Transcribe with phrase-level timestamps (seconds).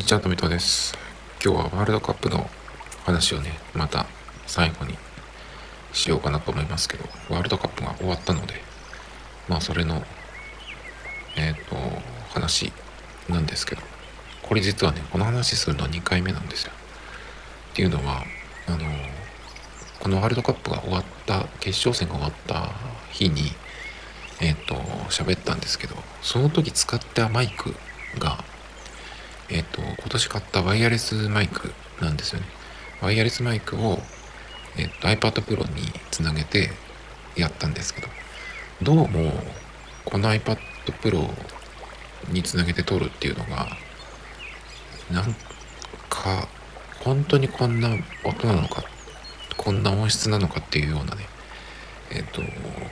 [0.00, 0.96] にちは、富田です。
[1.44, 2.48] 今日はワールドカップの
[3.04, 4.06] 話をね、また
[4.46, 4.96] 最後に
[5.92, 8.54] しようかなと思いますけど、ワールドカップが終わったので、
[9.46, 10.02] まあそれの、
[11.36, 11.76] えっ、ー、と、
[12.30, 12.72] 話
[13.28, 13.82] なんですけど、
[14.40, 16.72] これ実はね、この話するのは2回目なんですよ。
[17.72, 18.24] っていうのは、
[18.68, 18.78] あの、
[20.00, 22.70] このワールドカップが終わった、決勝戦が終わった
[23.12, 23.52] 日に、
[24.40, 24.76] えっ、ー、と、
[25.10, 27.74] 喋ったんですけど、その時使ったマイク
[28.18, 28.42] が、
[29.52, 32.46] えっ、と、今年買ったワイヤレスマイクなんですよね。
[33.02, 33.98] ワイヤレスマイクを、
[34.76, 36.70] えっ、と、iPad Pro につなげて
[37.36, 38.08] やったんですけど、
[38.80, 39.32] どうも、
[40.04, 40.56] この iPad
[41.02, 41.28] Pro
[42.28, 43.66] につなげて撮るっていうのが、
[45.10, 45.34] なん
[46.08, 46.46] か、
[47.00, 47.88] 本当にこんな
[48.22, 48.84] 音なのか、
[49.56, 51.26] こんな音質なのかっていうようなね、
[52.12, 52.40] えっ、と、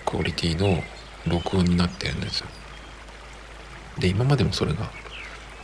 [0.04, 0.82] クオリティの
[1.24, 2.48] 録音になってるんですよ。
[3.98, 4.90] で、今までもそれが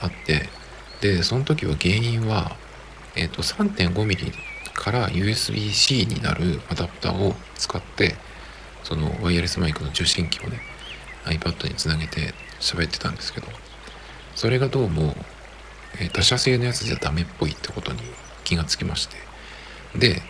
[0.01, 0.49] あって、
[1.05, 2.57] でその時は原因は、
[3.15, 4.33] えーと、3.5mm
[4.73, 8.15] から USB-C になるアダプターを使って
[8.83, 10.63] そのワイヤレスマイクの受信機をね
[11.27, 13.49] iPad につなげて喋ってたんですけど
[14.35, 15.15] それがどうも、
[16.01, 17.99] えー、他社製のやつじゃダメっぽいってことに
[18.45, 19.19] 気がつきまして
[19.99, 20.23] で、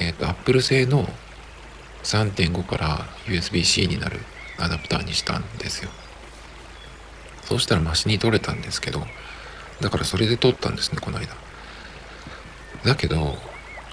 [0.00, 1.06] え、ー、と Apple 製の
[2.04, 4.20] 3.5から USB-C になる
[4.58, 5.90] アダプターにしたんですよ。
[7.42, 9.04] そうしたらマシに撮れたんですけど
[9.80, 11.34] だからそれで撮ったんですねこの間。
[12.84, 13.36] だけど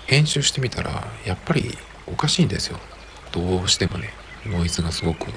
[0.05, 2.79] 編集してみたらやっぱりおかしいんですよ。
[3.31, 4.09] どうしてもね
[4.45, 5.27] ノイズがすごく、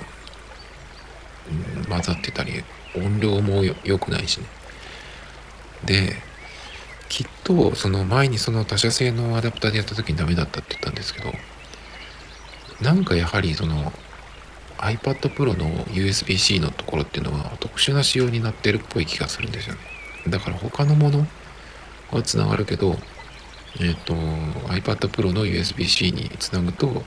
[1.48, 2.64] うん、混ざってたり
[2.96, 4.46] 音量も良くないしね。
[5.84, 6.16] で
[7.08, 11.32] きっとその前にその他社製のアダプターでやった時にダメだったって言ったんですけど
[12.80, 13.92] なんかやはりその
[14.78, 19.80] iPad Pro の USB-C のところっていうのは特殊な仕様になってるっぽい気がするんですよね。
[20.28, 21.26] だから他のもの
[22.10, 22.96] はつながるけど、
[23.78, 24.14] えっ、ー、と、
[24.72, 27.04] iPad Pro の USB-C につなぐと、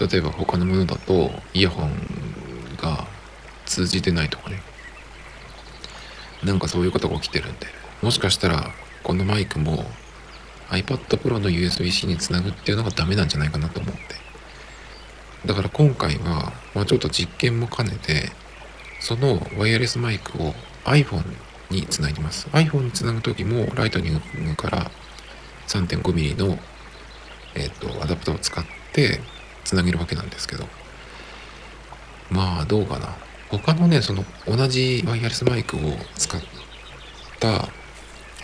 [0.00, 1.92] 例えば他のものだとイヤホン
[2.80, 3.06] が
[3.66, 4.62] 通じてないとかね。
[6.42, 7.66] なんかそういうことが起きてるんで、
[8.02, 8.70] もしかしたら
[9.02, 9.84] このマイクも
[10.70, 14.00] iPad Pro の USB-C につなぐっていうのがダメなんじゃないかなと思って。
[15.46, 18.30] だから今回は、まあ、ちょっと実験も兼ねて、
[19.00, 21.24] そのワイヤレスマイクを iPhone
[21.70, 22.48] につないでます。
[22.48, 24.90] iPhone につなぐ時もライトニングから
[25.68, 26.58] 3.5mm の、
[27.54, 29.20] えーと、アダプターを使って
[29.64, 30.66] つなげるわけなんですけど。
[32.30, 33.16] まあどうかな。
[33.50, 35.80] 他のねその同じワイヤレスマイクを
[36.16, 36.40] 使っ
[37.40, 37.68] た、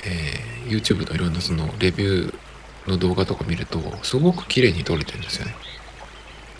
[0.05, 5.55] えー、YouTube のいろんなそのレビューの動画とか見るとすごく綺麗に撮れてるんですよね。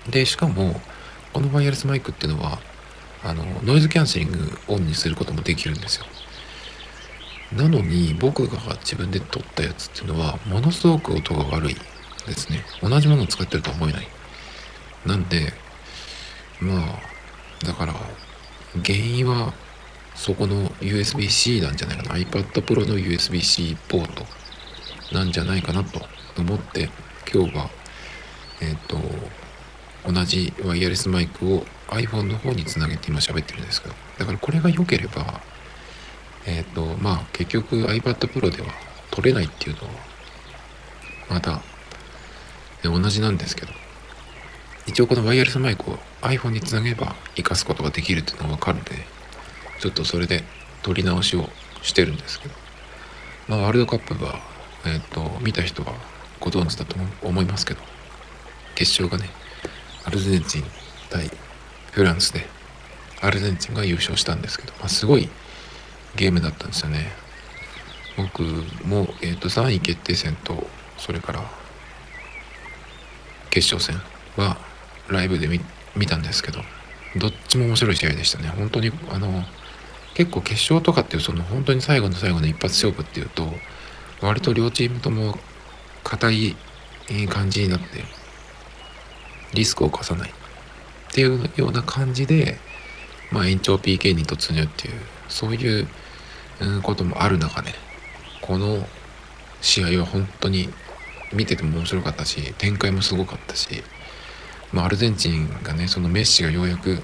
[0.09, 0.81] でしかも
[1.33, 2.61] このワイヤレスマイクっていうのは
[3.25, 4.39] あのノイズキャンセリング
[4.69, 6.07] オンにすることもできるんですよ。
[7.53, 11.75] なのに僕が自分で撮ったやつっていうのはものすごく音が悪い
[12.27, 12.65] ですね。
[12.83, 14.09] 同じものを使ってるとは思えない。
[15.05, 15.53] なんで
[16.61, 17.95] まあだから
[18.85, 19.55] 原因は
[20.15, 22.17] そこの USB-C なんじゃないかな。
[22.17, 24.27] iPad Pro の USB-C ポート
[25.15, 26.01] なんじゃないかなと
[26.39, 26.91] 思って
[27.33, 27.71] 今日は
[28.61, 28.99] えっ、ー、と
[30.13, 33.95] 同じワイヤレスマイクを iPhone の方につなげて今喋ってるんですけど。
[34.19, 35.41] だからこれが良ければ
[36.47, 38.69] えっ、ー、とまあ結局 iPad Pro では
[39.11, 39.89] 撮れないっていうのは
[41.29, 41.61] また
[42.83, 43.73] 同じなんですけど
[44.87, 48.93] 一応このワイヤレスマイクを iPhone につなげば活かすことができるっていうのが分かるんで
[49.81, 50.45] ちょっとそれで
[50.83, 51.49] 撮り直しを
[51.83, 52.55] してるんですけど
[53.49, 54.41] まあワールドカップは
[54.85, 55.93] えっ、ー、と見た人は
[56.41, 57.81] ご存知だと思いますけど
[58.75, 59.31] 決勝がね
[60.05, 60.65] アルゼンチン
[61.11, 61.31] 対
[61.91, 62.47] フランスで
[63.21, 65.29] アルゼンチンが優勝したんですけど、まあ、すごい
[66.17, 67.13] ゲームだったんですよね。
[68.17, 68.43] 僕
[68.85, 70.67] も、えーと、3位決定戦と
[70.97, 71.45] それから
[73.51, 74.03] 決勝戦
[74.43, 74.57] は
[75.09, 75.49] ライブで
[75.95, 76.61] 見たんですけど
[77.17, 78.49] どっちも面白い試合でしたね。
[78.49, 79.45] 本当にあの
[80.15, 83.53] 結構決勝とかっていうその本当に最後の最後の一発勝負っていうと
[84.23, 85.39] 割と両チームとも
[86.03, 86.57] 硬い
[87.29, 87.87] 感じになって
[89.53, 90.31] リスクを犯さない。
[90.31, 90.33] っ
[91.13, 92.59] ていうような感じで、
[93.31, 94.95] まあ、延長 PK に突入っていう
[95.29, 95.89] そういう
[96.83, 97.75] こともある中で、
[98.41, 98.87] この
[99.61, 100.69] 試合は本当に
[101.33, 103.83] 見てても面白かったし、展開もすごかったし、
[104.73, 107.03] まあ、アルゼンチンがね、そのメッシがようやく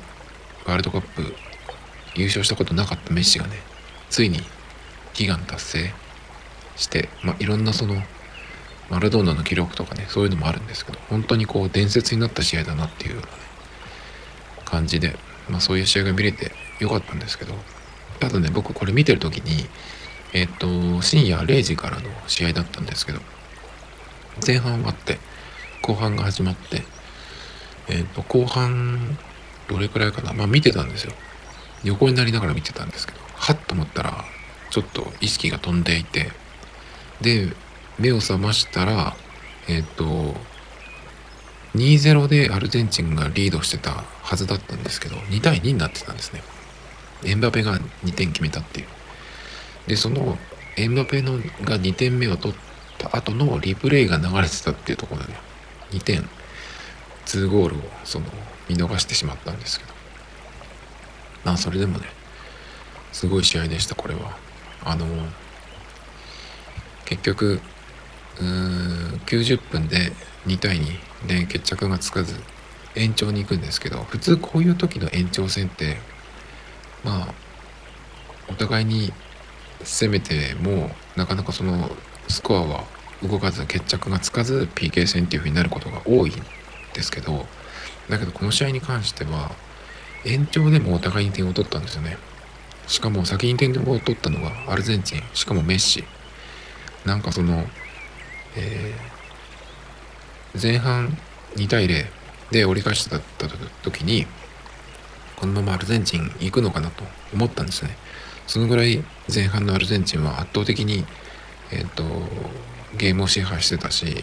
[0.66, 1.34] ワールドカップ
[2.14, 3.56] 優勝したことなかったメッシがね、
[4.10, 4.38] ついに
[5.18, 5.94] 悲願達成
[6.76, 8.02] して、まあ、いろんなその、
[8.90, 13.22] マラドーナの記録とかね、そういうのもあるんですけど、本当にこう伝説になった試合だなっていう、
[14.72, 15.16] 感じで、
[15.50, 16.50] まあそういう試合が見れて
[16.80, 17.54] よかったんですけど、
[18.28, 19.68] ただね僕これ見てる時に
[20.32, 23.20] えっ、と、深夜0時からの試合だったんですけど、
[24.46, 25.18] 前半終わって、
[25.82, 26.82] 後半が始まって、
[27.88, 29.18] えっ、と、後半、
[29.68, 31.12] どれくらいかなまあ見てたんですよ。
[31.84, 34.24] 横になりながら見てたんですけど、はっと思ったら、
[34.70, 36.30] ちょっと意識が飛んでいて、
[37.20, 37.52] で、
[37.98, 39.14] 目を覚ましたら、
[39.68, 40.34] えっと、
[41.74, 46.42] 2-0でアルゼンチンがリードしてたはずだったんですけど、2対2になってたんですね。
[47.24, 48.86] エンバペが2点決めたっていう。
[49.86, 50.38] で、その
[50.76, 52.56] エンバペのが2点目を取っ
[52.98, 55.38] た後のリプレイが流れてたっていうところで、ね、
[55.90, 56.28] 2点、
[57.26, 58.26] 2ゴールをその
[58.68, 59.92] 見逃してしまったんですけど。
[61.44, 62.06] まあ、それでもね、
[63.12, 64.36] すごい試合でした、これは。
[64.84, 65.06] あの、
[67.04, 67.60] 結局、
[68.38, 70.12] うーん、90分で
[70.46, 72.34] 2対2で決着がつかず
[72.94, 75.96] 延長に行くんですけど普通こういう時の延長戦って
[77.04, 77.34] まあ
[78.48, 79.12] お互いに
[79.84, 81.90] 攻めてもなかなかその
[82.28, 82.84] スコアは
[83.22, 86.32] 動かず決着がつかず PK 戦っていう風になることが多いん
[86.94, 87.46] ですけど
[88.08, 89.52] だけどこの試合に関しては
[90.24, 92.16] 延長でもお互いに点を取ったんですよね。
[92.86, 96.04] しかも先に点を取ったのがアルゼンチンしかもメッシ。
[97.04, 97.64] なんかその、
[98.56, 101.16] えー、前半
[101.56, 102.06] 2対0
[102.50, 103.18] で折り返してた
[103.82, 104.26] 時に
[105.42, 107.02] このままアルゼンチン行くのかなと
[107.34, 107.96] 思ったんですね。
[108.46, 109.02] そのぐらい
[109.32, 111.04] 前半のアルゼンチンは圧倒的に、
[111.72, 112.04] えーと、
[112.96, 114.22] ゲームを支配してたし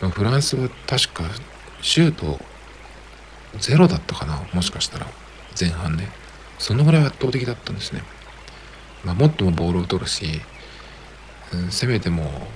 [0.00, 1.22] フランスは確か
[1.82, 2.40] シュート
[3.58, 5.06] ゼロだったかなもしかしたら
[5.58, 6.08] 前半ね
[6.58, 8.02] そのぐらい圧倒的だったんですね、
[9.04, 10.40] まあ、もっともボールを取るし、
[11.52, 12.48] うん、攻めても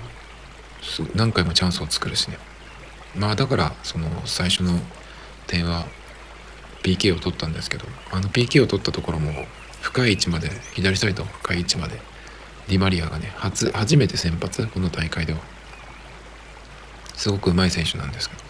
[1.15, 2.37] 何回もチャンスを作るしね。
[3.15, 4.79] まあだからその最初の
[5.47, 5.85] 点は
[6.83, 9.31] PK を取ったんですけどあの PK を取ったところも
[9.81, 11.99] 深い位置まで左サイド深い位置まで
[12.67, 15.39] ディマリアがね初初めて先発この大会では。
[17.19, 18.41] すごくうまい選手なんですけど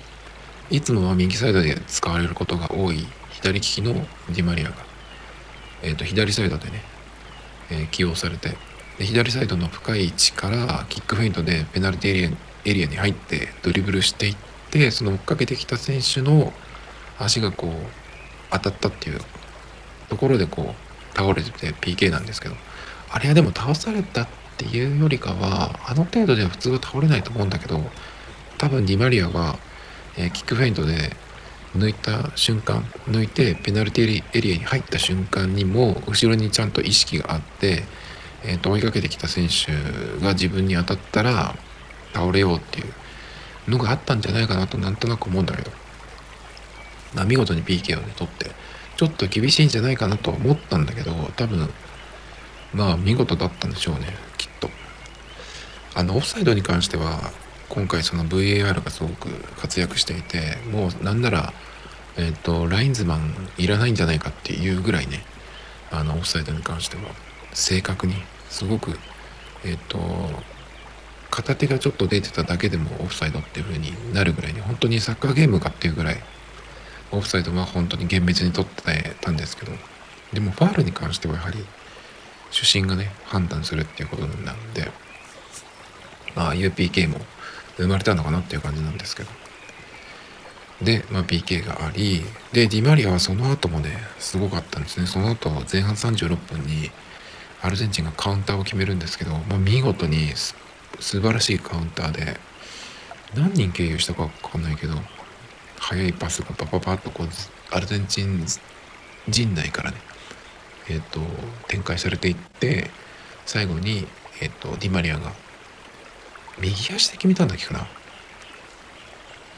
[0.70, 4.76] いつもは右サイドで使われることが多い左利きのディマリアが、
[5.82, 6.84] えー、と左サイドでね、
[7.72, 8.50] えー、起用されて
[9.00, 12.30] で左サイドの深い位置からキックフェイントでペナルティエリア
[12.66, 14.36] エリアに入ってドリブルしていっ
[14.70, 16.54] てその追っかけてきた選手の
[17.18, 17.72] 足がこう
[18.52, 19.20] 当たったっていう
[20.10, 22.56] ところでこう倒れてて PK なんですけど
[23.12, 27.82] あれはでも倒されたっていうよりかはあの程度では普通は倒れないと思うんだけど
[28.58, 29.58] 多分ディマリアが、
[30.18, 31.16] えー、キックフェイントで
[31.76, 37.84] 抜いた瞬間抜いてペナルティエリアに入った瞬間にも後ろにちゃんと意識があって、
[38.44, 39.72] えー、と追いかけてきた選手
[40.24, 41.56] が自分に当たったら
[42.14, 42.84] 倒れようってい
[43.68, 45.72] うのがあったんじゃないかなとなんとなく思うんだけど、
[47.26, 48.52] 見事に PK をね取って
[48.98, 51.70] ちょっと厳しいんじゃないかなと思ったんだけど多分
[52.74, 54.08] まあ見事だったんでしょうね
[54.38, 54.70] きっと。
[55.96, 57.20] あのオフサイドに関しては
[57.70, 59.30] 今回その VAR がすごく
[59.60, 61.54] 活躍していてもうなんなら
[62.18, 65.24] えっ、ー、とラインズマンいらないんじゃないかっていうぐらいね
[65.92, 67.04] あのオフサイドに関しては
[67.54, 68.16] 正確に
[68.50, 68.98] すごく
[69.64, 70.00] えっ、ー、と
[71.32, 76.22] 片手がちょっと出てただけでもオフサイドっていう風になるぐらいに本当にサッカーゲームかっていうぐらい
[77.12, 79.72] オフサイドは本当に厳密に取ってたんですけど
[80.34, 81.66] でもファールに関してはやはり
[82.52, 84.92] 主審がね判断するっていうことなんで
[86.36, 87.20] まあ UPK も
[87.78, 89.30] 生まれたのかなっていう感じなんですけど。
[90.82, 92.24] で、まあ、PK があり
[92.54, 95.08] でディマリアはその後もねすごかったんですね。
[95.08, 96.90] その後前半36分に
[97.62, 102.40] アルゼンチンがカウンターを決めるんですけど、まあ、見事に素晴らしいカウンターで
[103.36, 104.96] 何人経由したか分かんないけど
[105.80, 107.28] 速いパスがパパパッとこう
[107.72, 108.46] アルゼンチン
[109.28, 109.98] 陣内からね
[110.90, 111.20] え、ー、と
[111.68, 112.90] 展開されていって
[113.46, 114.08] 最後に
[114.42, 115.32] え、ー、とディマリアが
[116.60, 117.88] 右足で決めたんだっけかな？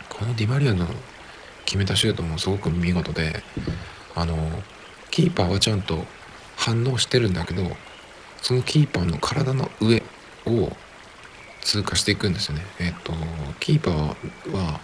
[0.09, 0.85] このディマリアの
[1.65, 3.43] 決めたシュートもすごく見事で
[4.15, 4.37] あの
[5.09, 6.05] キーパーはちゃんと
[6.57, 7.63] 反応してるんだけど
[8.41, 10.03] そのキーパーの体の上
[10.45, 10.71] を
[11.61, 12.63] 通過していくんですよね。
[12.79, 13.13] えっ、と
[13.59, 14.79] キーパーは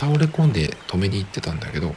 [0.00, 1.94] 倒れ込んで止めに行ってたんだけど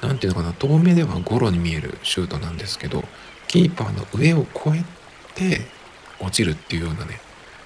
[0.00, 3.02] 何ていうのかな遠目ではゴロに見えるシュートなんですけど
[3.48, 4.84] キーパーの上を越え
[5.34, 5.66] て
[6.20, 7.20] 落ちるっていうようなね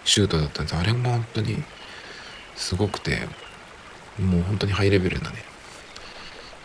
[0.07, 0.77] シュートだったんです。
[0.77, 1.63] あれも本当に
[2.57, 3.29] すごくて
[4.19, 5.37] もう本当にハイレベルなね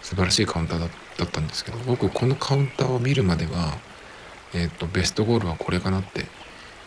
[0.01, 0.85] 素晴らしいカウンターだ
[1.25, 3.77] ったんですけど僕このカウンターを見るまでは
[4.53, 6.21] えっ、ー、とベストゴールはこれかなって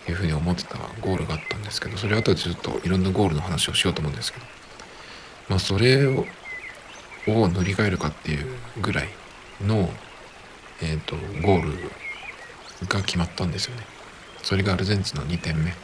[0.09, 4.47] いうふうに思ってたゴールがあったんですけどそれ後でちょっといろんなゴールの話をしようと思うんですけど
[5.53, 6.25] まあそれを
[7.29, 8.47] を塗り替えるかっていう
[8.81, 9.09] ぐらい
[9.61, 9.91] の、
[10.81, 11.15] えーと、
[11.47, 11.91] ゴール
[12.89, 13.83] が決まったんですよね。
[14.43, 15.75] それがアルゼンチンの2点目。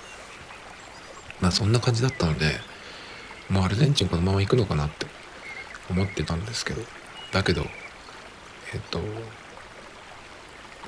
[1.42, 2.54] まあそんな感じだったので
[3.50, 5.06] もうアルゼンチンこのまま行くのかなって
[5.90, 6.80] 思ってたんですけど。
[7.30, 7.60] だけど
[8.72, 9.00] えっと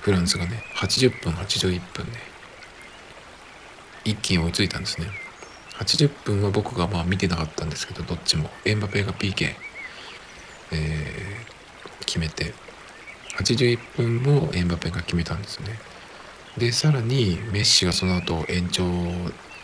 [0.00, 2.18] フランスがね80分81分で、ね、
[4.06, 5.19] 一気に追いついたんですね。
[5.80, 8.50] 80分は僕がまあ見てなかったんですけどどっちも。
[8.64, 9.54] エンバペが PK、
[10.72, 12.52] えー、決めて。
[13.38, 15.78] 81分もエンバペが決めたんですね。
[16.58, 18.84] でさらにメッシがその後延長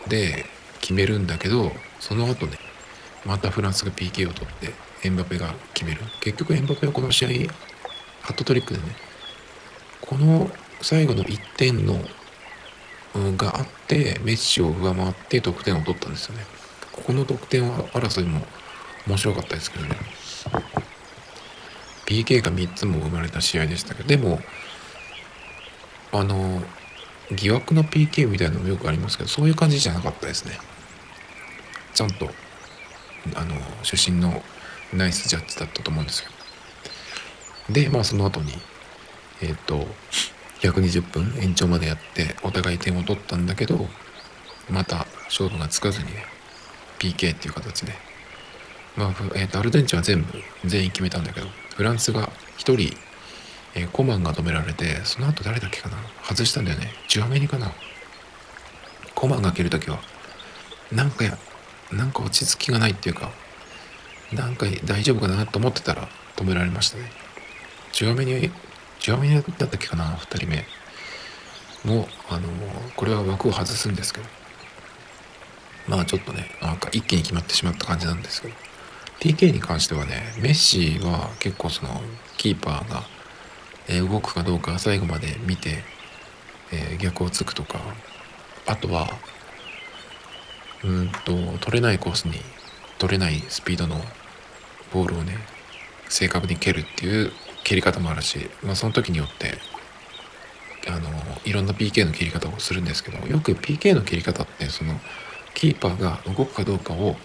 [0.07, 0.45] で
[0.81, 2.57] 決めるんだけどその後ね
[3.25, 6.01] またフランスが PK を取ってエンバペが決める。
[6.21, 7.27] 結局エンバペはこの試合
[8.21, 8.85] ハットトリックでね
[10.01, 10.49] この
[10.81, 11.99] 最後の1点の
[13.13, 16.45] があってメッシを上回って得点を取ったんですよね。
[16.91, 18.41] ここの得点争いも
[19.07, 19.95] 面白かったですけどね。
[22.05, 24.39] PK が3つも生まれた試合でしたけどでも
[26.13, 26.63] あの
[27.31, 30.57] 疑惑の PK みたいなのもよくありますけどそういう感じじゃなかったですね。
[31.93, 32.29] ちゃんと
[33.35, 34.41] あの主審の
[34.93, 36.29] ナイスジャッジだったと思うんですよ。
[37.69, 38.53] でまあその後に
[39.41, 39.85] えっ、ー、と
[40.61, 43.87] 120分延長までやってお互い点を取ったんだけど
[44.69, 46.25] また勝負がつかずにね
[46.99, 47.93] PK っていう形で。
[48.97, 50.33] まあ、えーと、アルゼンチンは全部
[50.65, 52.97] 全員決めたんだけどフランスが1人、
[53.75, 56.91] えー、コマンが止められてその後誰だっけかな外したんだよね。
[57.07, 57.71] チュアメニかな。
[59.13, 59.99] コマンが蹴るときは
[60.91, 61.37] なんかや
[61.91, 63.31] なんか落ち着きがないっていうか
[64.33, 67.11] なんか大丈夫かなと思ってたら止められましたね。
[67.91, 68.51] チュアメニ
[68.99, 70.65] チュアメニだったっけかな2人目。
[71.85, 72.49] もあの
[72.95, 74.27] これは枠を外すんですけど。
[75.87, 78.53] まあちょっとねなんか一気に決まってしまった感じなんですけど。
[79.19, 82.01] PK に関してはねメッシは結構その
[82.37, 83.03] キーパーが、
[83.87, 85.83] え動くかどうか最後まで見て、
[86.71, 87.79] えー、逆をつくとか。
[88.67, 89.07] あとは
[90.83, 92.33] うんと取れないコースに
[92.99, 93.95] 取れないスピードの
[94.93, 95.37] ボールをね
[96.09, 97.31] 正確に蹴るっていう
[97.67, 99.57] 蹴り方もあるし、まあ、その時によって
[100.87, 101.09] あの
[101.43, 104.93] いろんな PK の蹴り方をするんですけどよく PK の蹴り方ってその
[105.53, 107.17] キーパーが動くかどうかを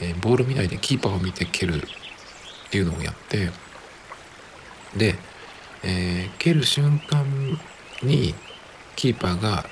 [0.00, 1.80] えー、ボール見ないでキーパーを見て蹴るっ
[2.70, 3.50] ていうのをやって
[4.96, 5.14] で、
[5.82, 7.24] えー、蹴る瞬間
[8.02, 8.34] に
[8.94, 9.64] キーパーが、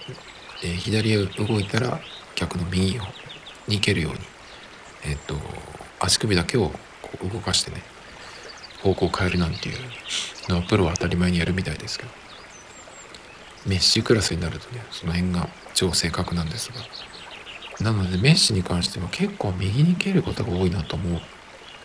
[0.62, 2.00] えー、左へ動いたら
[2.34, 2.98] 逆の右
[3.68, 4.18] に蹴るように、
[5.06, 5.34] えっ、と
[6.00, 7.82] 足首だけをこう動かしてね
[8.84, 9.78] 方向を変えるなんていう
[10.50, 12.10] のはプロは当たり前にやるみたいですけど
[13.66, 16.70] メッシクラスになるとねその辺が超正確なんです
[17.80, 21.20] がなのでメッシに関しては結構右に蹴ることが多いなと思うん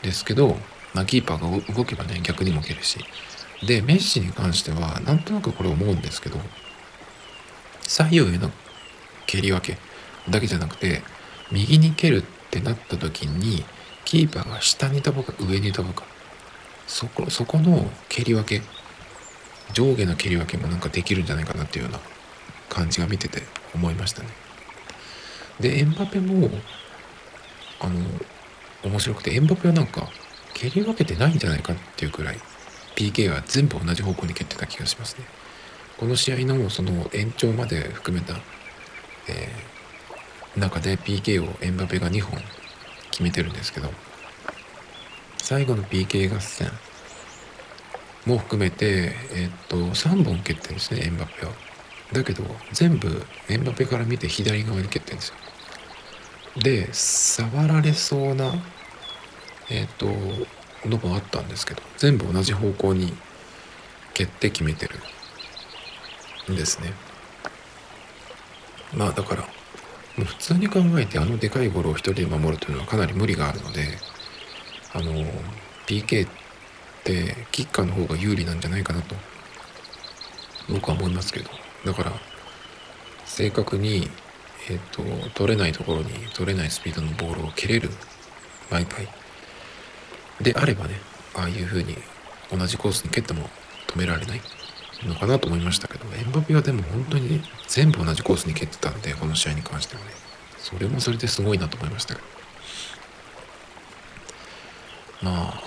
[0.03, 0.57] ですけど、
[0.93, 2.99] まあ、キーパーが動けばね逆にも蹴るし。
[3.65, 6.37] でメッシに関してはなんとなくこれ思うんですけど
[7.81, 8.51] 左右への
[9.25, 9.77] 蹴り分け
[10.29, 11.01] だけじゃなくて
[11.51, 13.65] 右に蹴るってなった時に
[14.05, 16.03] キーパーが下に飛ぶか上に飛ぶか
[16.89, 18.61] そこそこの蹴り分け
[19.73, 21.99] 上下の蹴り分けもなんかできるんじゃないかなっていうような
[22.67, 23.43] 感じが見てて
[23.75, 24.29] 思いましたね。
[25.59, 26.49] でエンバペも
[27.79, 27.99] あの
[28.83, 30.09] 面白くてエンバペはなんか
[30.55, 32.37] 蹴り分けてないんじゃないかっていうくらい
[32.95, 35.25] PK は全部同じ方向に蹴ってた気がしますね
[35.97, 38.33] この試合のその延長まで含めた、
[39.27, 42.39] えー、中で PK をエンバペが2本
[43.11, 43.89] 決めてるんですけど
[45.49, 46.69] 最後の PK 合戦。
[48.27, 51.51] も含めて、え、っと3本蹴ってるんですねエンバペは。
[52.13, 55.35] だけど全部エンバペから見て左側に蹴ってるんですよ。
[56.61, 58.53] で触られそうな
[59.71, 60.05] えっ、と
[60.87, 63.11] のもあったんですけど全部同じ方向に
[64.13, 64.87] 蹴って決めて
[66.47, 66.93] るんですね。
[68.93, 69.47] まあだからも
[70.19, 73.97] う普通に考えてあのでかいゴロを一人で守るというのはかなり無理があるので
[74.93, 75.13] あの
[75.87, 76.29] PK っ
[77.03, 79.15] てキッカーの方が有利なんじゃないかなと
[80.69, 81.49] 僕は思いますけど。
[81.85, 82.11] だから
[83.25, 84.09] 正確に
[84.69, 85.01] えっ、と、
[85.33, 87.89] 取れないところに取れないスピードのボールを蹴れる
[88.69, 89.07] 毎回。
[90.41, 90.95] であればね、
[91.35, 91.95] ああいう風に
[92.51, 93.49] 同じコースに蹴っても
[93.87, 94.41] 止められない
[95.03, 100.07] のかなと思いましたけど、エンバペはでも本当にね全部同じコースに蹴ってたんで、この試合に関してはね、
[100.57, 102.38] それもそれですごいなと思いましたけど。
[105.21, 105.61] まあ、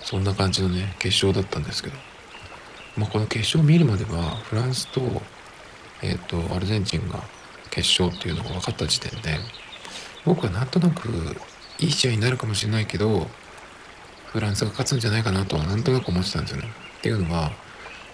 [0.00, 1.96] そんな感じのね、決勝だったんですけど、
[2.96, 5.00] まあ、この決勝を見るまでは、フランスと、
[6.02, 7.22] えっ、ー、と、アルゼンチンが
[7.70, 9.38] 決勝っていうのが分かった時点で
[10.24, 11.08] 僕はなんとなく
[11.78, 13.26] いい試合になるかもしれないけど
[14.26, 16.68] フランスが勝つんじゃないかなとはなんとなく思ってたんですよね。
[16.98, 17.50] っていうのは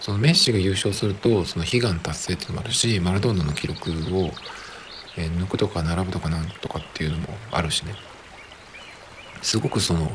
[0.00, 4.31] そのメッシが優勝するとその悲願達成っていうのもあるしマラドーナの記録を、
[5.16, 7.95] えー、抜くとか並ぶとかなんとかっていうのもあるしね
[9.47, 10.11] すごくその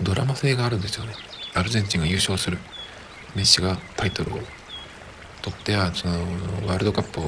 [0.00, 1.12] ドラマ性があるんですよね。
[1.52, 2.58] アルゼンチンが優勝する。
[3.34, 4.38] メッシがタイトルを
[5.42, 6.14] 取ってはその
[6.64, 7.24] ワールドカップを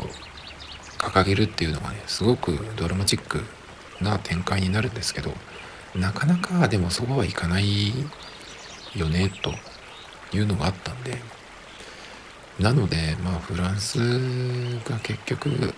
[0.99, 3.40] 掲げるっていうのがねすごくドラマチック
[4.00, 5.33] な展開になるんですけど
[5.97, 7.90] なかなかでもそうはいかない
[8.95, 9.52] よねと
[10.33, 11.19] いうのがあったんで。
[12.61, 13.99] なのでまあフランス
[14.88, 15.75] が結局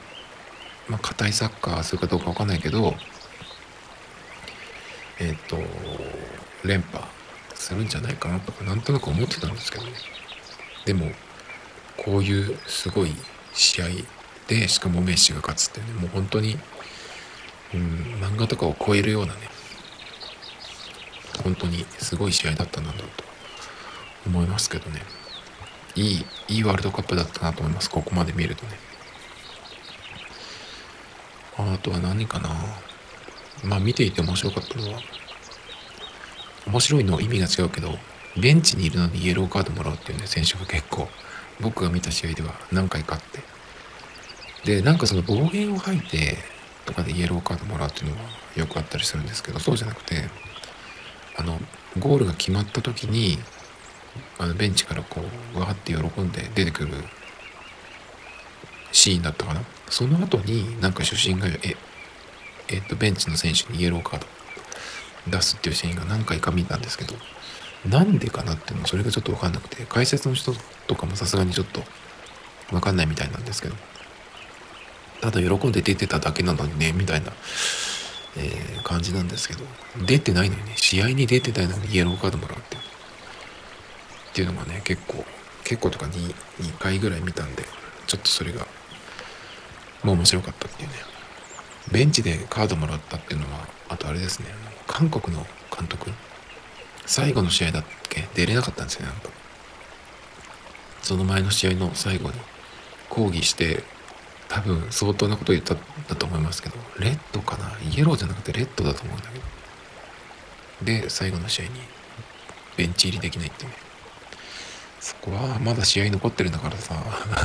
[0.86, 2.94] まあ硬いサッカーするかどうかわかんないけど
[5.22, 5.56] えっ、ー、と
[6.66, 7.04] 連覇
[7.54, 9.92] するんじゃないかなとかなんとなく思ってたんですけどね。
[10.84, 11.12] でも
[11.96, 13.12] こういうすごい
[13.52, 13.86] 試合
[14.48, 16.58] でしかもメッシが勝つってねもう本当に、
[17.74, 17.80] うん、
[18.20, 19.40] 漫画とかを超えるようなね
[21.44, 23.24] 本当にすごい試合だったんだろうと
[24.26, 25.02] 思いますけどね。
[25.94, 28.72] いいいいワールドカップだったなと思いますここまで見るとね。
[31.58, 32.48] あとは何かな。
[33.64, 35.00] まあ見ていて面白かったのは
[36.66, 37.94] 面白いの意味が違うけど
[38.40, 41.08] ベンチにいるのにイエローカードもらうっていうね選手が結構
[41.60, 43.40] 僕が見た試合では何回かあって。
[44.64, 46.36] でなんかその暴言を吐いて
[46.84, 48.22] とかでイエローカードもらうっていうのは
[48.56, 50.22] よくあったりするんですけどそうじゃなくて
[51.36, 51.58] あの
[51.98, 53.38] ゴールが決まった時に
[54.38, 55.20] あのベンチからこ
[55.54, 56.94] うわーって喜んで出てくる
[58.92, 59.62] シーンだったかな。
[59.88, 61.76] その後になんか主審がえ
[62.72, 64.26] えっとベンチの選手にイエローカード。
[65.28, 67.14] 出すっていうシーンが何回か見たんですけど
[67.88, 70.52] なんでかなっていうのはそれがちょっと分かんなくて解説の人
[70.86, 71.82] とかもさすがにちょっと
[72.70, 73.74] 分かんないみたいなんですけど
[75.20, 77.32] ただ喜んで出てただけなのにねみたいな、
[78.36, 79.64] えー、感じなんですけど
[80.06, 82.80] 出てないのにね試合に出てないのにイエローカードもらうってっ
[84.34, 85.24] ていうのがね結構
[85.64, 87.62] 結構とか 2, 2回ぐらい見たんで
[88.06, 88.66] ちょっとそれが
[90.02, 91.11] もう面白かったっていうね。
[91.90, 94.46] ベンチでカードもらったっていうのはあとあれですね。
[94.86, 96.10] 韓国の監督
[97.06, 98.28] 最後の試合だっけ？
[98.34, 99.28] 出れなかったんですよなんか
[101.02, 102.34] その前の試合の最後に
[103.08, 103.82] 抗議して
[104.48, 107.72] 多分相当なこと言ったんだと思いますけどレッドかな？
[107.90, 109.44] イエローじゃなくてレッドだと思うんだけど。
[110.84, 111.70] で最後の試合に
[112.76, 113.72] ベンチ入りできないってね
[115.00, 116.94] そこはまだ試合残ってるんだからさ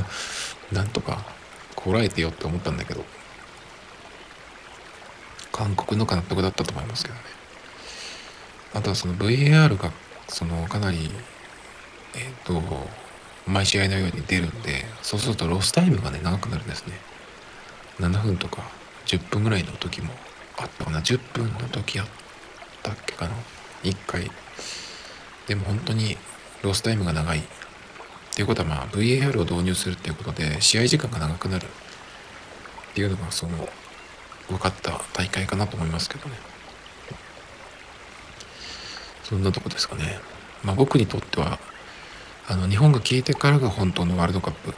[0.72, 1.24] なんとか
[1.76, 3.06] こらえてよって思ったんだけど。
[5.58, 7.22] 韓国の監督だったと思いますけどね。
[8.76, 9.92] あとはその VAR が
[10.28, 11.10] そのかなり
[12.16, 12.62] えっ、ー、と
[13.48, 16.94] 毎試合のように出るんでそうするとロスタイムがね長くなるんですね。
[18.00, 18.62] 7分とか
[19.08, 20.12] 10分ぐらいの時も
[20.58, 21.00] あったかな。
[21.00, 22.08] 10分の時あっ
[22.84, 23.34] たっけかな。
[23.82, 24.30] 1回。
[25.48, 26.18] でも本当に
[26.62, 27.40] ロスタイムが長い。
[27.40, 27.42] っ
[28.36, 31.66] ていうことはまあ VAR を導入するっていうことで試合時間が長くなる。
[31.66, 33.68] っていうのがその
[34.48, 36.36] 分かった大会かなと思いますけどね。
[39.24, 40.20] そんなとこですかね。
[40.64, 41.60] まあ僕にとっては
[42.48, 44.74] あの日本が消えてからが本当のワールドカップ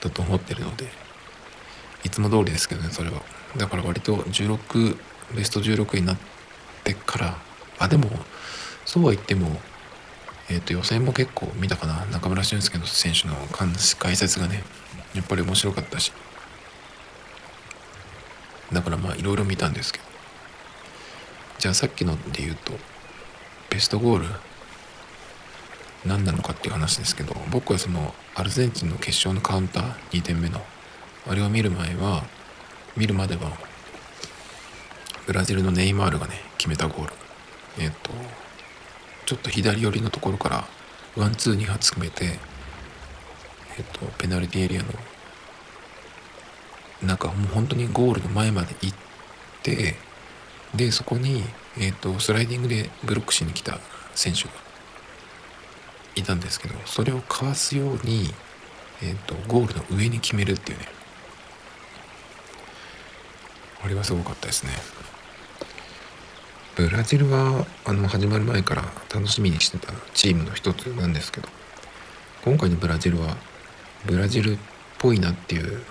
[0.00, 0.86] だと思ってるので
[2.04, 3.22] いつも通りですけどねそれは。
[3.56, 4.96] だから割と16
[5.36, 6.18] ベスト16になっ
[6.82, 7.38] てから
[7.78, 8.08] あでも
[8.84, 9.60] そうは言っても
[10.48, 12.04] え、ー、と予選も結構見たかな。
[12.06, 13.34] 中村俊輔の選手の
[13.98, 14.64] 解説がね
[15.14, 16.12] やっぱり面白かったし。
[18.72, 20.12] だからまあいろいろ見たんですけど。
[21.62, 22.72] じゃあさっきので言うと
[23.70, 24.26] ベストゴール
[26.04, 30.60] 何なのかっていう話ですけど僕はそのアルゼンチンの決勝のカウンター2点目の
[31.28, 32.24] あれを見る前は
[32.96, 33.52] 見るまでは
[35.24, 37.12] ブラジルのネイマールがね決めたゴール。
[37.78, 38.10] えっ、と
[39.24, 40.66] ちょっと左寄りのところから
[41.16, 42.24] ワンツー2発含めて
[43.78, 44.88] えっ、とペナルティエリアの
[47.02, 48.96] なんかもう本当にゴールの前まで行っ
[49.62, 49.96] て
[50.74, 51.42] でそこに、
[51.78, 53.78] えーと、スライディングでブロックしに来た
[54.14, 54.50] 選手が
[56.14, 58.32] いたんですけどそれをかわすように、
[59.02, 60.86] えーと、ゴールの上に決めるっていうね。
[63.84, 64.70] あれはすごかったですね。
[66.76, 71.48] ブラジルはあの始まる前から楽しみにしてたチームの一つなんですけど
[72.44, 73.36] 今回のブラジルは
[74.06, 74.58] ブラジルっ
[74.98, 75.82] ぽいなっていう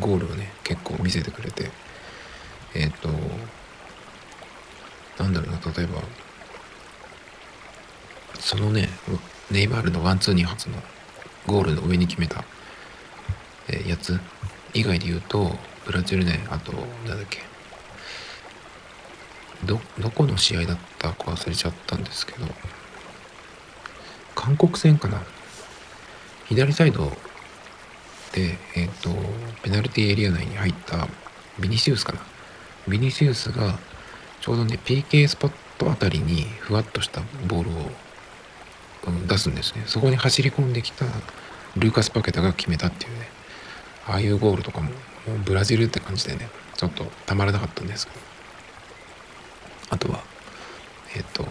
[0.00, 1.70] ゴールをね結構見せてくれて
[2.74, 3.08] えっ、ー、と
[5.22, 6.02] なんだろうな例えば
[8.38, 8.88] そのね
[9.50, 10.76] ネイマールのワンツー2発の
[11.46, 12.44] ゴールの上に決めた、
[13.68, 14.18] えー、やつ
[14.74, 15.52] 以外で言うと
[15.86, 17.40] ブラジルねあとなんだっけ
[19.64, 22.46] どどこの試合だったか忘れちゃったんですけど
[24.36, 25.20] 韓国戦かな。
[26.44, 27.10] 左サイド、
[28.40, 29.10] えっ、ー、と、
[29.62, 31.08] ペナルティーエリア内に入った
[31.58, 32.20] ビニシウスかな。
[32.88, 33.78] ビニシウスが
[34.40, 37.90] ちょうどね、PK スポットあたりにふわっとしたボールを、
[39.28, 39.84] 出すんですね。
[39.86, 41.04] そこに走り込んできた
[41.76, 43.28] ルーカス・パケタが決めたっていうね。
[44.08, 48.18] ああいうゴールとかも、もうブラジルって感じでね、ちょっとたまらなかったんですけど。
[49.90, 50.24] あとは、
[51.14, 51.46] えっ、ー、と、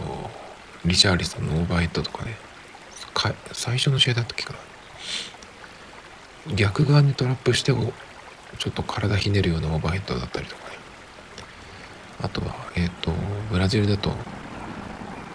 [0.85, 2.35] リチャーリソンのオーバーヘッドとかね、
[3.13, 4.59] か最初の試合だったっけかな。
[6.53, 7.93] 逆側にトラップしても、
[8.59, 10.77] ちょっと体ひねるようなオーバーヘッドだったりとかね。
[12.21, 13.11] あとは、えっ、ー、と、
[13.51, 14.11] ブラジルだと、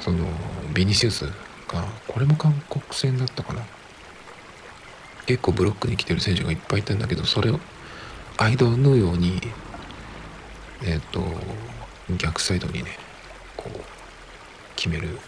[0.01, 0.27] その、
[0.73, 1.25] ビニシウス
[1.69, 3.63] が、これも韓国戦だったかな。
[5.31, 7.61] 結構ブロックに来てる選手がいっぱいいたんだけどそれを
[8.37, 9.41] 間を縫うように
[10.83, 11.23] えっ、ー、と
[12.17, 12.99] 逆サイドにね
[13.57, 13.81] こう
[14.75, 15.21] 決める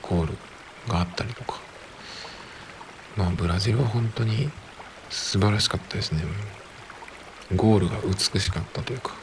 [0.00, 0.38] ゴール
[0.88, 1.60] があったりとか
[3.18, 4.48] まあブラジルは本当に
[5.10, 6.22] 素晴らしかったですね。
[7.56, 9.14] ゴールが美しかったというか。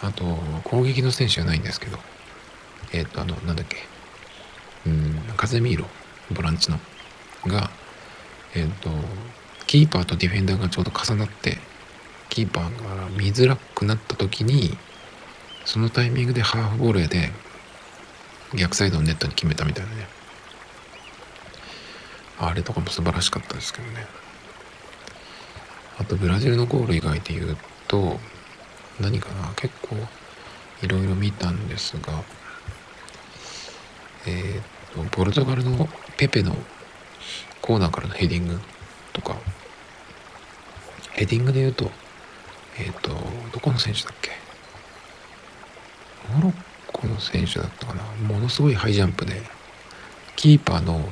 [0.00, 0.24] あと
[0.64, 1.98] 攻撃の選手じゃないんですけど。
[2.92, 3.76] えっ、ー、とあのなんだっけ。
[4.86, 5.86] うんカゼミーロ
[6.32, 6.78] ボランチの
[7.46, 7.70] が
[8.54, 8.90] えっ、ー、と
[9.66, 11.58] キーパーとディフェンダーがちょうど重なって
[12.30, 14.76] キーパーが見づらくなった時に
[15.64, 17.30] そのタイミングでハーフボールで
[18.54, 20.08] 逆サイドのネットに決めたみたいなね。
[22.40, 24.06] あれとかも素晴らしかったですけどね。
[25.98, 27.56] あとブラジルのゴール以外で言う
[27.86, 28.18] と
[29.00, 29.52] 何かな？
[29.54, 29.96] 結構
[30.82, 32.22] いろいろ見たんですが
[34.26, 36.56] えっ、ー、とポルトガルのペペの
[37.60, 38.58] コーナーからのヘディング
[39.12, 39.36] とか、
[41.12, 41.90] ヘディングで言うと、
[42.78, 43.10] えっ、ー、と、
[43.52, 44.30] どこの選手だっけ？
[46.34, 46.54] モロッ
[46.92, 48.02] コの選手だったかな？
[48.26, 49.42] ものすごいハイジャンプで、
[50.36, 51.06] キーパーの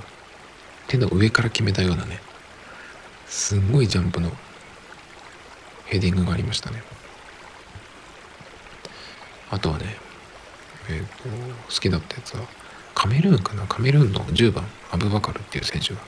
[0.86, 2.20] 手の上から決めたようなね、
[3.26, 4.30] すんごいジャンプの
[5.86, 6.82] ヘディングがありましたね。
[9.50, 9.96] あとはね、
[10.88, 11.06] えっ、ー、と、
[11.68, 12.42] 好きだったやつは、
[12.94, 13.66] カメルーンかな？
[13.66, 16.00] カメルーンの10番、アブバカルっていう選手が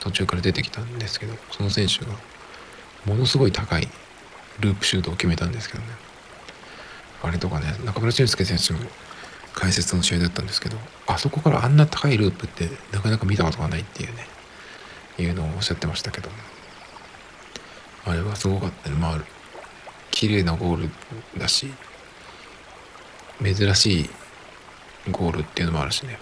[0.00, 2.12] 途中から出てきたんですけどその選手が
[3.04, 3.88] ものすごい高い
[4.60, 5.88] ループシュートを決めたんですけどね。
[7.22, 8.88] あれとかね中村俊輔選手の
[9.52, 14.26] 解説の試合だったんですけどあそこからあんな高いループってなかなか見たことがないっていうね
[15.18, 16.36] いうのをおっしゃってましたけども。
[18.06, 19.18] あれはすごかったねまあ
[20.10, 20.90] 綺麗なゴール
[21.38, 21.70] だし
[23.42, 24.10] 珍しい
[25.10, 26.18] ゴールっていうのもあるしね。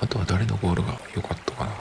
[0.00, 1.72] あとは誰のゴールが良かったかな。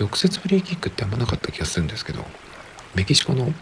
[0.00, 2.24] 直接フリーキックってあんまなかった気がするんですけど
[2.94, 3.52] メキシコの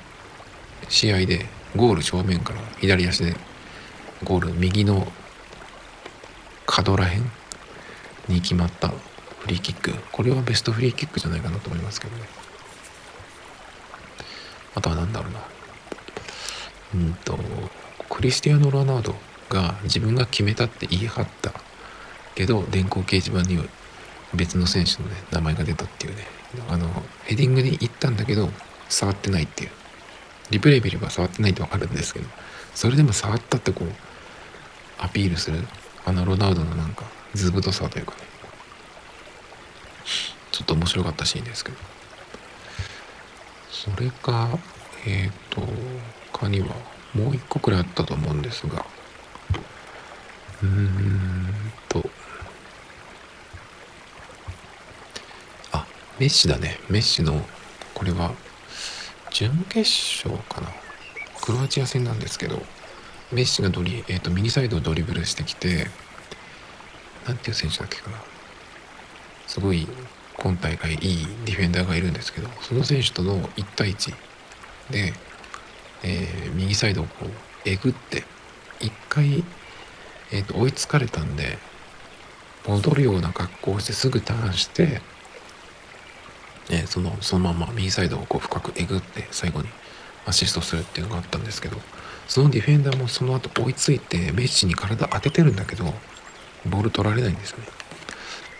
[0.89, 3.35] 試合でゴール正面から左足で
[4.23, 5.07] ゴール右の
[6.67, 7.23] 角らへん
[8.29, 8.93] に決まった
[9.47, 9.95] フリーキック。
[10.11, 12.25] これはベストフリーキックじゃないかなと思いますけどね。
[14.75, 15.41] あとは何だろうな。
[16.97, 17.39] うんと
[18.11, 19.15] クリスティアーノ・ロナウド
[19.49, 21.53] が自分が決めたって言い張った
[22.35, 23.65] けど電光掲示板には
[24.35, 26.27] 別の選手のね名前が出たっていうね。
[26.69, 26.89] あの
[27.25, 28.51] ヘディングに行ったんだけど
[28.89, 29.71] 触ってないっていう。
[30.51, 32.27] リプレイ見れば触ってないってわかるんですけど
[32.75, 33.89] それでも触ったってこう
[34.99, 35.59] アピールする
[36.05, 37.05] あのロナウドのなんか
[37.35, 38.36] 図太さというかね。
[40.57, 41.77] ちょっと面白かったシーンですけど
[43.71, 44.49] それか
[45.07, 45.61] えっ、ー、と
[46.33, 46.69] 他には
[47.13, 48.87] もう一個くらいあったと思うんですが
[50.63, 51.47] うーん
[51.91, 52.09] と
[55.73, 55.87] あ
[56.19, 56.79] メッシだね。
[56.89, 57.45] メッシの、
[57.93, 58.33] これは、
[59.31, 59.81] 準決
[60.27, 60.69] 勝かな。
[61.43, 62.63] クロアチア戦なんですけど、
[63.31, 65.89] メッシがドリ、えっ、ー、と、右サイドをドリブルしてきて、
[67.27, 68.17] なんていう選手だっけかな。
[69.47, 69.87] すごい、
[70.39, 70.99] 今大会いい
[71.45, 74.15] ディフェンダーがいるんですけど、その選手との1対1
[74.91, 75.13] で、
[76.03, 77.31] えー、右サイドをこう、
[77.65, 78.25] えぐって、
[78.81, 79.45] 一回、
[80.33, 81.59] えっ、ー、と、追いつかれたんで、
[82.67, 85.01] 戻るような格好をしてすぐターンして、
[86.71, 89.69] えー、そのそのまま右サイドをこう深くえぐって最後に
[90.27, 91.77] アシストするっていうのがあったんですけど
[92.27, 95.85] そのディフェンダーもその後追いついてメッシに体当ててるんだけど
[96.69, 97.67] ボール取られないんですよね。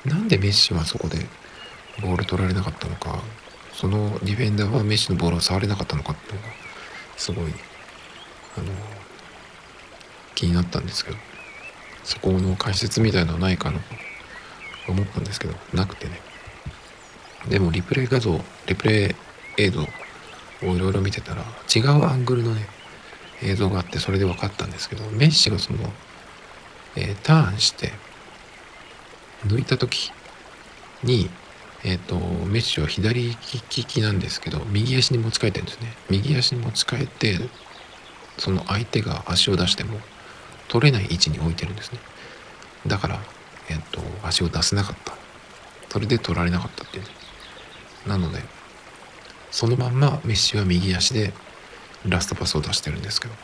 [0.05, 1.27] なんでメッシはそこで
[2.03, 3.23] ボール取られなかったのか
[3.73, 6.55] そのディフェンダーはメッシのボールを触れなかったのかっていうのが
[7.17, 7.45] すごい
[8.57, 8.67] あの
[10.35, 11.17] 気になったんですけど
[12.05, 13.79] そこの解説みたいのはないかな
[14.87, 16.21] と思ったんですけどなくてね。
[17.49, 19.85] でもリプレイ画像リプレイ映像を
[20.63, 22.67] いろいろ見てたら違うアングルのね
[23.43, 25.79] 映像があってそれで分かったんですけどメッシがその、
[26.97, 27.93] えー、ターンして
[29.47, 30.13] 抜いた時
[31.03, 31.29] に、
[31.85, 35.93] え、ー、と、メッシは左利きなんですけど、右足に持ち替えてるんですね。
[36.11, 37.39] 右足に持ち替えて、
[38.39, 39.99] その相手が足を出しても
[40.69, 41.99] 取れない位置に置いてるんですね。
[42.87, 43.21] だから、
[43.69, 45.15] えっ、ー、と、足を出せなかった。
[45.89, 47.11] それで取られなかったっていうね。
[48.07, 48.43] なので、
[49.51, 51.33] そのまんまメッシは右足で
[52.05, 53.35] ラストパスを出してるんですけど、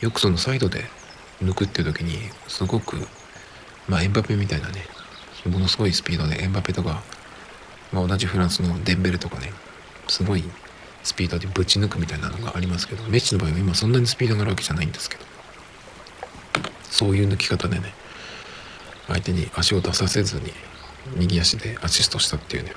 [0.00, 0.84] よくそのサイドで
[1.42, 2.96] 抜くっていう時に、すごく、
[3.88, 4.86] まあエンバペみたいなね、
[5.48, 7.02] ものすごいスピードでエンバペとか、
[7.92, 9.52] まあ、同じフランスのデンベルとかね
[10.08, 10.44] すごい
[11.02, 15.24] スピードでぶち抜くみたいなのがありますけどメッシの場合は今そんなにスピードがあるわけじゃないんですけど
[16.90, 17.92] そういう抜き方でね
[19.08, 20.52] 相手に足を出させずに
[21.16, 22.72] 右足でアシストしたっていうね。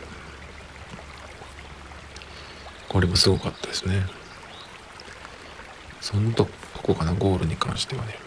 [2.90, 4.06] これもすごかったですね。
[6.02, 6.48] そのと
[6.82, 8.25] こかなゴールに関してはね。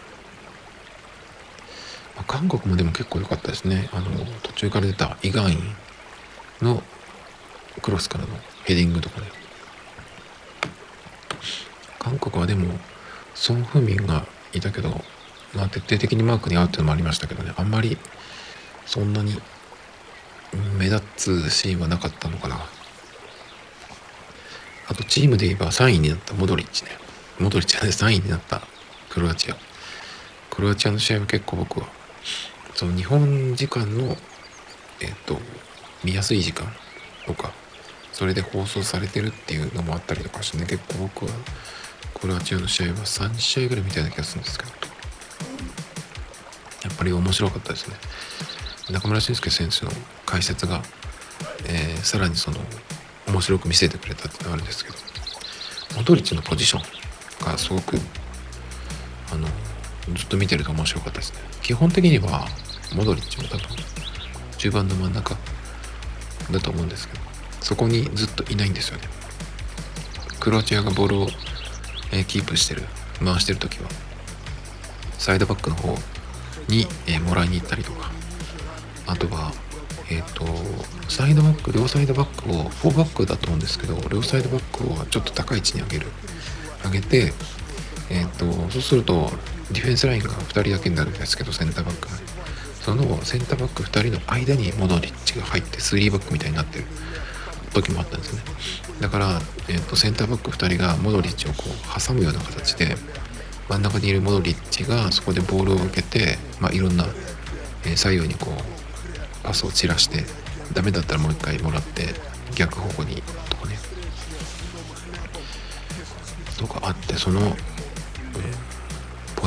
[2.27, 3.89] 韓国もでも結構良かったですね。
[3.93, 4.09] あの
[4.43, 5.75] 途中から出たイガンイン
[6.61, 6.83] の
[7.81, 8.29] クロスからの
[8.65, 9.27] ヘディングとかね。
[11.99, 12.73] 韓国はでも
[13.35, 14.89] ソン・フンミンがいたけど、
[15.53, 17.53] まあ、徹底的にマークに合うっていうのもありましたけどね。
[17.57, 17.97] あんまり
[18.85, 19.39] そんなに
[20.77, 22.59] 目立つシーンはなかったのかな。
[24.87, 26.91] あとチームで言えば3位になったモドリッチね。
[27.39, 28.61] モドリッチはね3位になった
[29.09, 29.57] クロアチア。
[30.49, 31.87] クロアチアの試合は結構僕は
[32.75, 34.15] その日本時間の
[35.01, 35.37] えっ、と
[36.03, 36.67] 見やすい時間
[37.25, 37.51] とか
[38.11, 41.31] それで放送されてるっていうのもあったりとかしてね結構僕は
[42.19, 44.71] クロアチアの試合は3試合ぐらいみたいな気がするんですけど
[46.83, 47.95] やっぱり面白かったですね。
[48.91, 49.91] 中村俊輔選手の
[50.25, 50.81] 解説が、
[51.67, 52.57] えー、さらにその
[53.27, 54.97] 面白く見せてくれたってのがあるんですけど
[55.95, 57.97] モドリッチのポジションがすごく
[59.31, 59.47] あの
[60.15, 61.39] ずっと見てると面白かったですね。
[61.61, 62.47] 基本的には
[62.95, 63.67] モドリッチも多分
[64.57, 65.37] 中盤の真ん中
[66.51, 67.19] だと思うんですけど
[67.61, 69.03] そこにずっといないんですよね。
[70.39, 71.27] クロアチアがボールを、
[72.11, 72.83] え、キープしてる
[73.23, 73.89] 回してる時は
[75.17, 75.95] サイドバックの方
[76.69, 78.09] に、え、もらいに行ったりとか
[79.05, 79.51] あとは
[80.09, 80.45] えっ、ー、と
[81.09, 86.07] サイドバック両サイドバックを4バックだと思うんですけど両サイドバックをちょっと高い位置に上げる
[86.83, 87.33] 上げて
[88.09, 89.29] えっ、とそうすると
[89.71, 92.13] ディフェンスラインが2人だけになるんですけどセンターバックが。
[92.81, 96.85] そのセンターバック2人の間にモドリッチが入って3バックみたいになってる。
[97.73, 98.41] 時もあったんですね。
[98.99, 102.95] だから、えーと、センターバック2人がモドリッチをこう挟むような形で
[103.69, 107.05] 真ん中にいるモドリッチがそこでボールを受けて、まあ、いろんな、
[107.85, 110.23] えー、左右にこうパスを散らして
[110.73, 112.07] ダメだったらもう一回もらって
[112.55, 113.77] 逆方向にとかね。
[116.57, 117.55] とかあってその、えー、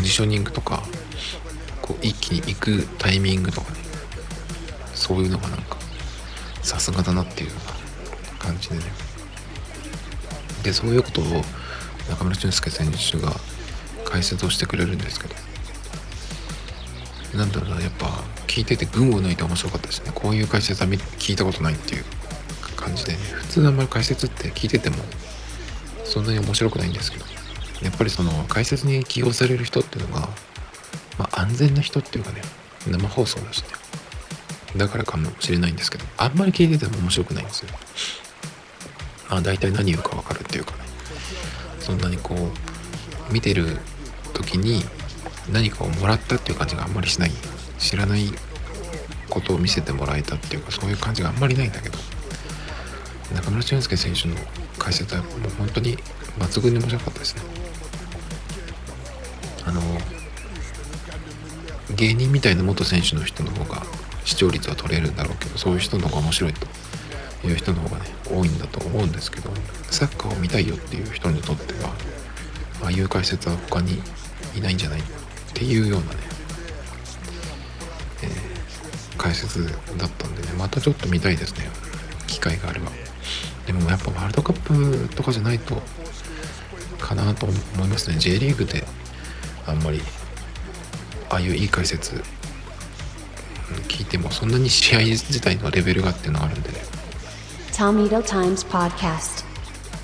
[0.03, 0.83] ポジショニングとか
[1.81, 3.79] こう一気に行くタイミングとかね
[4.97, 5.77] そういうのがなんか
[6.61, 7.51] さすがだなっていう
[8.41, 8.83] 感じでね。
[10.65, 11.25] でそういうことを
[12.11, 13.33] 中村俊輔選手が
[14.05, 15.37] 解説をしてくれるんですけど
[17.39, 18.07] なんだろうなやっぱ
[18.49, 20.11] 聞いてて群を抜いて面白かったですね。
[20.13, 22.05] こういう解説は聞いたことないっていう
[22.75, 23.19] 感じでね。
[23.19, 24.97] 普通あんまり解説って聞いてても
[26.05, 27.32] そんなに面白くないんですけど。
[27.83, 30.29] やっぱりその解説に起用される人っていうのが
[31.19, 32.43] まあ、安全な人っていうかね
[32.89, 33.69] 生放送だしね。
[34.77, 37.71] だからかもしれないんですけどあんまり聞いてても面白くないんですよ。
[39.31, 40.79] まあ大体何言うか分かるっていうかね。
[41.79, 43.79] そんなにこう見てる
[44.33, 44.83] 時に
[45.53, 47.33] 何かをもらったっていう感じがあんまりしない。
[47.79, 48.33] 知らない
[49.29, 51.99] ことを見せてもらえたっていうかそういう感じがあんまりないんだけど。
[53.35, 54.37] 中村俊輔選手の
[54.79, 55.97] 解説はもう本当に
[56.39, 57.43] 抜群に面白かったですね。
[61.97, 63.83] 芸人みたいな元選手の人の方が
[64.25, 66.67] 視聴率は取れるんだろうけどそういう人の方が面白いと
[67.47, 69.51] いう人の方がね多いんだと思うんですけど
[69.91, 71.91] サッカーを見たいよっていう人にとっては
[72.83, 74.01] ああいう解説は他に
[74.57, 75.03] いないんじゃないっ
[75.55, 76.17] ていうようなね、
[78.23, 79.67] えー、解説
[79.99, 81.69] だったんでねまたちょっと見たいですね。
[82.27, 82.91] 機会があれば。
[83.67, 85.81] でもやっぱワールドカップとかじゃないと
[86.99, 88.17] かなと思いますね。
[88.19, 88.85] J リーグで
[89.67, 90.01] あんまり
[91.33, 92.23] ああいういい解説
[93.89, 96.77] 聞いてもそんなに試合自体のレベルがっていうのがあるんでね
[97.73, 99.47] Tomato Times Podcast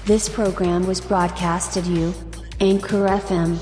[0.07, 2.15] This program was broadcasted you
[2.61, 3.59] Anchor FM